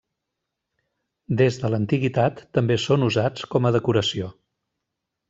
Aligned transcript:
Des 1.41 1.59
de 1.63 1.71
l'antiguitat 1.73 2.41
també 2.59 2.79
són 2.85 3.09
usats 3.09 3.47
com 3.53 3.69
a 3.69 3.73
decoració. 3.77 4.31